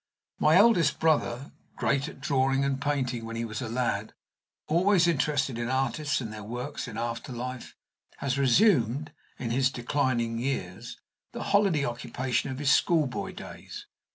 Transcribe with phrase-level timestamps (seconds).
[0.39, 4.15] My eldest brother great at drawing and painting when he was a lad,
[4.65, 7.75] always interested in artists and their works in after life
[8.17, 10.97] has resumed, in his declining years,
[11.33, 13.85] the holiday occupation of his schoolboy days.